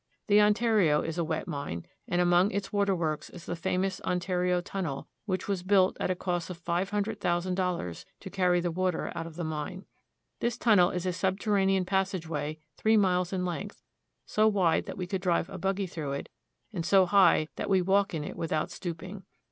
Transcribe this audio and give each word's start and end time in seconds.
The 0.25 0.41
Ontario 0.41 1.03
is 1.03 1.19
a 1.19 1.23
wet 1.23 1.47
mine, 1.47 1.85
and 2.07 2.19
among 2.19 2.49
its 2.49 2.73
waterworks 2.73 3.29
is 3.29 3.45
the 3.45 3.55
famous 3.55 4.01
Ontario 4.01 4.59
Tunnel, 4.59 5.07
which 5.27 5.47
was 5.47 5.61
built, 5.61 5.95
at 5.99 6.09
a 6.09 6.15
cost 6.15 6.49
of 6.49 6.57
five 6.57 6.89
hundred 6.89 7.21
thousand 7.21 7.53
dollars, 7.53 8.03
to 8.21 8.31
carry 8.31 8.59
the 8.61 8.71
water 8.71 9.11
out 9.13 9.27
of 9.27 9.35
the 9.35 9.43
mine. 9.43 9.85
This 10.39 10.57
tunnel 10.57 10.89
is 10.89 11.05
a 11.05 11.13
subterranean 11.13 11.85
passageway 11.85 12.57
three 12.77 12.97
miles 12.97 13.31
in 13.31 13.45
length, 13.45 13.83
so 14.25 14.47
wide 14.47 14.87
that 14.87 14.97
we 14.97 15.05
could 15.05 15.21
drive 15.21 15.51
a 15.51 15.59
buggy 15.59 15.85
through 15.85 16.13
it, 16.13 16.29
and 16.73 16.83
so 16.83 17.05
high 17.05 17.47
that 17.55 17.69
we 17.69 17.79
walk 17.79 18.15
in 18.15 18.23
it 18.23 18.35
without 18.35 18.71
stooping. 18.71 19.21